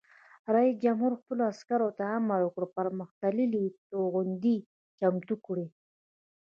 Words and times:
رئیس 0.55 0.75
جمهور 0.83 1.11
خپلو 1.21 1.41
عسکرو 1.51 1.89
ته 1.97 2.03
امر 2.17 2.39
وکړ؛ 2.43 2.63
پرمختللي 2.77 3.63
توغندي 3.89 4.57
چمتو 4.99 5.35
کړئ! 5.45 5.67